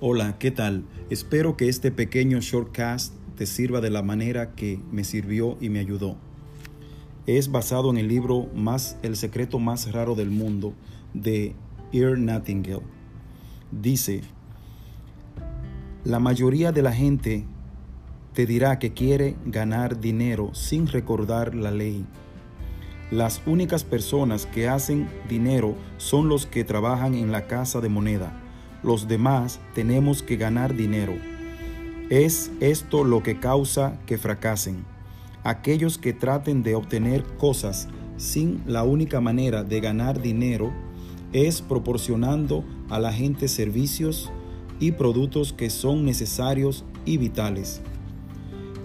Hola, 0.00 0.38
¿qué 0.38 0.52
tal? 0.52 0.84
Espero 1.10 1.56
que 1.56 1.68
este 1.68 1.90
pequeño 1.90 2.38
shortcast 2.38 3.14
te 3.36 3.46
sirva 3.46 3.80
de 3.80 3.90
la 3.90 4.00
manera 4.00 4.54
que 4.54 4.80
me 4.92 5.02
sirvió 5.02 5.58
y 5.60 5.70
me 5.70 5.80
ayudó. 5.80 6.16
Es 7.26 7.50
basado 7.50 7.90
en 7.90 7.96
el 7.96 8.06
libro 8.06 8.46
más 8.54 8.96
El 9.02 9.16
secreto 9.16 9.58
más 9.58 9.90
raro 9.90 10.14
del 10.14 10.30
mundo 10.30 10.72
de 11.14 11.56
Ear 11.92 12.16
Nightingale. 12.16 12.84
Dice, 13.72 14.20
la 16.04 16.20
mayoría 16.20 16.70
de 16.70 16.82
la 16.82 16.92
gente 16.92 17.44
te 18.34 18.46
dirá 18.46 18.78
que 18.78 18.92
quiere 18.92 19.34
ganar 19.46 19.98
dinero 19.98 20.54
sin 20.54 20.86
recordar 20.86 21.56
la 21.56 21.72
ley. 21.72 22.06
Las 23.10 23.42
únicas 23.46 23.82
personas 23.82 24.46
que 24.46 24.68
hacen 24.68 25.08
dinero 25.28 25.74
son 25.96 26.28
los 26.28 26.46
que 26.46 26.62
trabajan 26.62 27.14
en 27.14 27.32
la 27.32 27.48
casa 27.48 27.80
de 27.80 27.88
moneda. 27.88 28.44
Los 28.82 29.08
demás 29.08 29.60
tenemos 29.74 30.22
que 30.22 30.36
ganar 30.36 30.74
dinero. 30.76 31.14
Es 32.10 32.50
esto 32.60 33.04
lo 33.04 33.22
que 33.22 33.38
causa 33.40 33.98
que 34.06 34.18
fracasen. 34.18 34.84
Aquellos 35.44 35.98
que 35.98 36.12
traten 36.12 36.62
de 36.62 36.74
obtener 36.74 37.24
cosas 37.38 37.88
sin 38.16 38.62
la 38.66 38.84
única 38.84 39.20
manera 39.20 39.64
de 39.64 39.80
ganar 39.80 40.22
dinero 40.22 40.72
es 41.32 41.60
proporcionando 41.60 42.64
a 42.88 42.98
la 42.98 43.12
gente 43.12 43.48
servicios 43.48 44.30
y 44.80 44.92
productos 44.92 45.52
que 45.52 45.70
son 45.70 46.04
necesarios 46.04 46.84
y 47.04 47.18
vitales. 47.18 47.82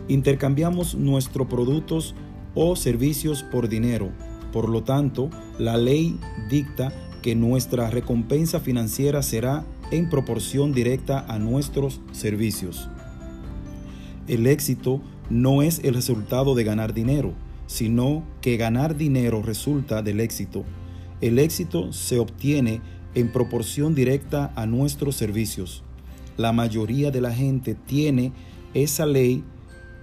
Intercambiamos 0.07 0.95
nuestros 0.95 1.47
productos 1.47 2.15
o 2.55 2.75
servicios 2.75 3.43
por 3.43 3.69
dinero. 3.69 4.11
Por 4.51 4.69
lo 4.69 4.83
tanto, 4.83 5.29
la 5.57 5.77
ley 5.77 6.19
dicta 6.49 6.91
que 7.21 7.35
nuestra 7.35 7.89
recompensa 7.89 8.59
financiera 8.59 9.23
será 9.23 9.65
en 9.93 10.09
proporción 10.09 10.73
directa 10.73 11.23
a 11.27 11.37
nuestros 11.37 12.01
servicios. 12.11 12.89
El 14.27 14.47
éxito 14.47 15.01
no 15.29 15.61
es 15.61 15.81
el 15.83 15.93
resultado 15.93 16.55
de 16.55 16.63
ganar 16.63 16.93
dinero, 16.93 17.33
sino 17.67 18.23
que 18.41 18.57
ganar 18.57 18.97
dinero 18.97 19.43
resulta 19.43 20.01
del 20.01 20.19
éxito. 20.19 20.63
El 21.21 21.37
éxito 21.37 21.93
se 21.93 22.17
obtiene 22.19 22.81
en 23.13 23.31
proporción 23.31 23.93
directa 23.93 24.51
a 24.55 24.65
nuestros 24.65 25.15
servicios. 25.15 25.83
La 26.37 26.51
mayoría 26.53 27.11
de 27.11 27.21
la 27.21 27.31
gente 27.31 27.75
tiene 27.75 28.31
esa 28.73 29.05
ley 29.05 29.43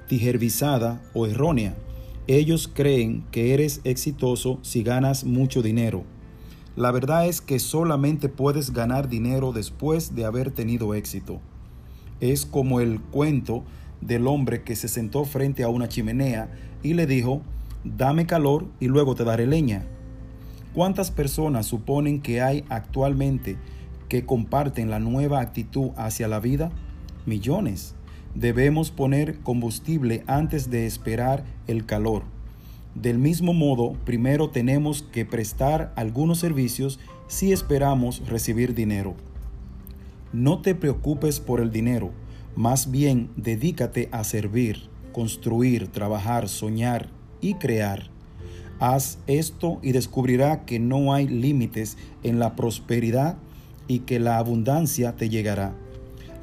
tijervisada 0.07 1.03
o 1.15 1.27
errónea. 1.27 1.75
Ellos 2.29 2.71
creen 2.73 3.25
que 3.33 3.55
eres 3.55 3.81
exitoso 3.83 4.61
si 4.63 4.85
ganas 4.85 5.25
mucho 5.25 5.63
dinero. 5.63 6.05
La 6.77 6.93
verdad 6.93 7.27
es 7.27 7.41
que 7.41 7.59
solamente 7.59 8.29
puedes 8.29 8.73
ganar 8.73 9.09
dinero 9.09 9.53
después 9.53 10.15
de 10.15 10.25
haber 10.25 10.53
tenido 10.53 10.95
éxito. 10.95 11.41
Es 12.21 12.47
como 12.47 12.81
el 12.81 13.01
cuento 13.01 13.65
del 14.01 14.27
hombre 14.27 14.63
que 14.63 14.77
se 14.77 14.89
sentó 14.89 15.25
frente 15.25 15.63
a 15.65 15.69
una 15.69 15.89
chimenea 15.89 16.51
y 16.83 16.95
le 16.95 17.07
dijo, 17.07 17.43
dame 17.85 18.27
calor 18.27 18.67
y 18.79 18.87
luego 18.87 19.15
te 19.15 19.25
daré 19.25 19.47
leña. 19.47 19.85
¿Cuántas 20.73 21.11
personas 21.11 21.67
suponen 21.67 22.21
que 22.21 22.41
hay 22.41 22.65
actualmente 22.69 23.57
que 24.09 24.25
comparten 24.25 24.91
la 24.91 25.01
nueva 25.01 25.41
actitud 25.41 25.91
hacia 25.97 26.29
la 26.29 26.39
vida? 26.39 26.71
Millones. 27.27 27.97
Debemos 28.37 28.93
poner 28.93 29.41
combustible 29.41 30.23
antes 30.29 30.71
de 30.71 30.87
esperar 30.87 31.45
el 31.67 31.85
calor. 31.85 32.23
Del 32.95 33.19
mismo 33.19 33.53
modo, 33.53 33.93
primero 34.05 34.51
tenemos 34.51 35.03
que 35.03 35.25
prestar 35.25 35.93
algunos 35.97 36.39
servicios 36.39 36.99
si 37.29 37.53
esperamos 37.53 38.27
recibir 38.27 38.75
dinero. 38.75 39.15
No 40.33 40.61
te 40.61 40.75
preocupes 40.75 41.39
por 41.39 41.61
el 41.61 41.71
dinero, 41.71 42.11
más 42.57 42.91
bien 42.91 43.31
dedícate 43.37 44.09
a 44.11 44.25
servir, 44.25 44.89
construir, 45.13 45.89
trabajar, 45.89 46.49
soñar 46.49 47.09
y 47.41 47.55
crear. 47.55 48.11
Haz 48.81 49.19
esto 49.27 49.79
y 49.83 49.93
descubrirá 49.93 50.65
que 50.65 50.79
no 50.79 51.13
hay 51.13 51.29
límites 51.29 51.97
en 52.23 52.39
la 52.39 52.57
prosperidad 52.57 53.37
y 53.87 54.01
que 54.01 54.19
la 54.19 54.39
abundancia 54.39 55.17
te 55.17 55.29
llegará. 55.29 55.75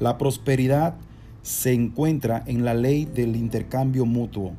La 0.00 0.16
prosperidad 0.16 0.94
se 1.42 1.72
encuentra 1.72 2.42
en 2.46 2.64
la 2.64 2.74
ley 2.74 3.04
del 3.04 3.36
intercambio 3.36 4.06
mutuo. 4.06 4.52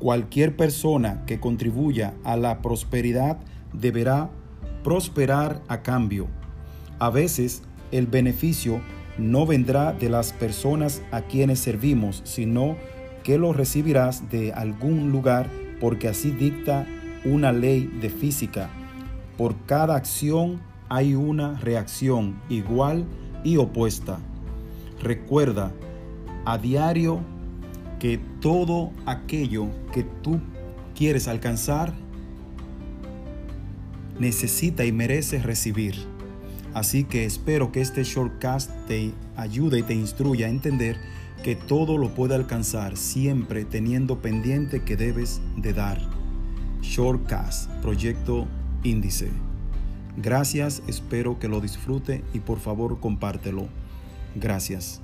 Cualquier 0.00 0.56
persona 0.56 1.26
que 1.26 1.40
contribuya 1.40 2.14
a 2.24 2.38
la 2.38 2.62
prosperidad 2.62 3.38
deberá 3.74 4.30
prosperar 4.82 5.60
a 5.68 5.82
cambio. 5.82 6.26
A 6.98 7.10
veces 7.10 7.62
el 7.92 8.06
beneficio 8.06 8.80
no 9.18 9.44
vendrá 9.44 9.92
de 9.92 10.08
las 10.08 10.32
personas 10.32 11.02
a 11.10 11.20
quienes 11.20 11.58
servimos, 11.58 12.22
sino 12.24 12.76
que 13.22 13.36
lo 13.36 13.52
recibirás 13.52 14.30
de 14.30 14.54
algún 14.54 15.12
lugar 15.12 15.50
porque 15.80 16.08
así 16.08 16.30
dicta 16.30 16.86
una 17.26 17.52
ley 17.52 17.86
de 18.00 18.08
física. 18.08 18.70
Por 19.36 19.54
cada 19.66 19.96
acción 19.96 20.62
hay 20.88 21.14
una 21.14 21.58
reacción 21.60 22.40
igual 22.48 23.04
y 23.44 23.58
opuesta. 23.58 24.18
Recuerda, 25.02 25.72
a 26.46 26.56
diario 26.56 27.20
que 28.00 28.18
todo 28.40 28.90
aquello 29.06 29.68
que 29.92 30.02
tú 30.02 30.40
quieres 30.96 31.28
alcanzar 31.28 31.92
necesita 34.18 34.84
y 34.84 34.90
merece 34.90 35.40
recibir. 35.40 35.94
Así 36.74 37.04
que 37.04 37.24
espero 37.24 37.72
que 37.72 37.80
este 37.80 38.02
shortcast 38.04 38.70
te 38.86 39.12
ayude 39.36 39.80
y 39.80 39.82
te 39.82 39.94
instruya 39.94 40.46
a 40.46 40.50
entender 40.50 40.96
que 41.42 41.56
todo 41.56 41.98
lo 41.98 42.14
puede 42.14 42.34
alcanzar 42.34 42.96
siempre 42.96 43.64
teniendo 43.64 44.20
pendiente 44.20 44.82
que 44.82 44.96
debes 44.96 45.40
de 45.56 45.72
dar. 45.72 46.00
Shortcast, 46.82 47.70
proyecto 47.82 48.46
índice. 48.82 49.30
Gracias, 50.16 50.82
espero 50.86 51.38
que 51.38 51.48
lo 51.48 51.60
disfrute 51.60 52.24
y 52.34 52.40
por 52.40 52.60
favor 52.60 53.00
compártelo. 53.00 53.68
Gracias. 54.34 55.00